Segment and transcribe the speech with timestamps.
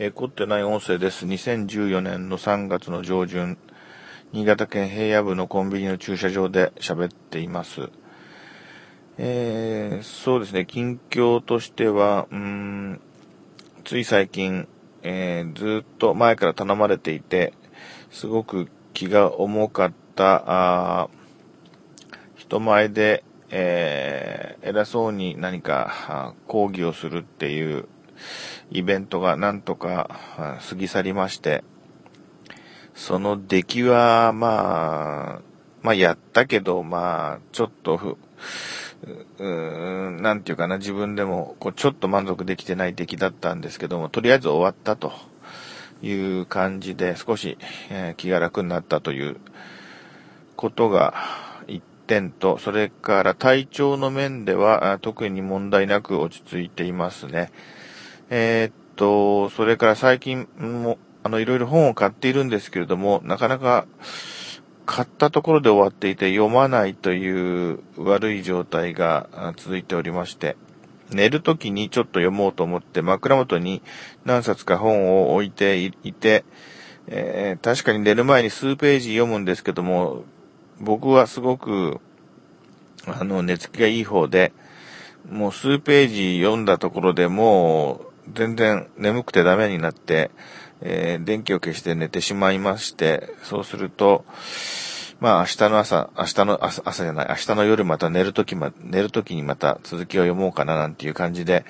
[0.00, 1.26] えー、凝ってない音声です。
[1.26, 3.58] 2014年の3月の上旬、
[4.32, 7.90] 新潟県平野部のコンビニの駐車場で喋っています。
[9.16, 13.00] えー、そうですね、近況としては、うん、
[13.82, 14.68] つい最近、
[15.02, 17.52] えー、ずっと前から頼まれていて、
[18.12, 21.08] すごく気が重かった、あ
[22.36, 27.88] 人前で、えー、偉そうに何か講義をするっていう
[28.70, 31.64] イベントがなんとか過ぎ去りまして、
[32.94, 35.42] その出来は、まあ、
[35.82, 38.16] まあやったけど、まあ、ちょっとふ、
[39.38, 45.12] うーん、なんていうかな、自分でも、こう、ちょっと満足できてない出来だったんですけども、とりあえず終わったと
[46.02, 47.56] いう感じで、少し、
[47.90, 49.36] えー、気が楽になったという
[50.56, 51.14] ことが
[51.68, 57.52] 一点と、それから体調の面では、特に問題なく落ち着いていますね。
[58.30, 63.86] えー、っと、それから最近も、あの、いろいろ本を買っているんですけれども、なかなか
[64.84, 70.56] 買ったところで終わっていて読まないという悪い状態が続いておりまして、
[71.10, 73.82] 寝るときにちょっと読もうと思って枕元に
[74.26, 76.44] 何冊か本を置いていて、
[77.06, 80.24] えー、確かに寝る前に数ページ読むんですけども、
[80.80, 81.98] 僕はすごく、
[83.06, 84.52] あの、寝つきがいい方で、
[85.30, 90.30] もう数ページ読んだところでも全然眠くてダメになって、
[90.80, 94.24] えー、電気を消して寝てしまいまして、そうすると、
[95.20, 101.64] まあ明日の朝、明日の朝、朝じゃない、明日の夜また寝るときま、寝るときにまた続きを読もうかななんていう感じで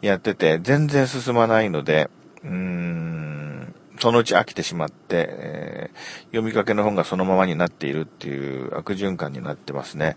[0.00, 2.08] やってて、全然進まないので、
[2.44, 10.16] うーん、そのうち飽きてしまって、えー、読みかけの本がそのままになっているっていう悪循環になってますね。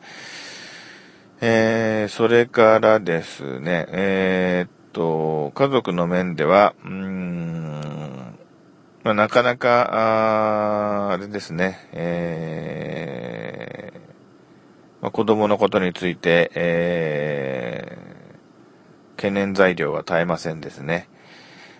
[1.39, 8.39] えー、それからですね、えー、と、家族の面では、うーん、
[9.03, 13.99] まあ、なかなか、ああれですね、えー、
[15.03, 21.07] まあ、子供のことについて、えー、懸念材料は絶えませんですね。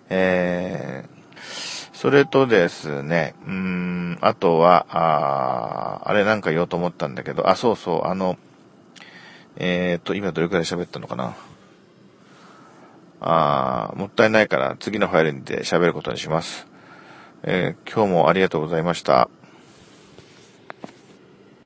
[0.10, 8.38] えー、それとですね、うん、あとは、ああれなんか言おうと思ったんだけど、あ、そうそう、あの、
[9.56, 11.36] えっ、ー、と、今どれくらい喋ったのかな？
[13.20, 16.68] あもったいないから次のファイルにて喋ることにします。
[17.44, 19.30] えー、今日もありがとうございました。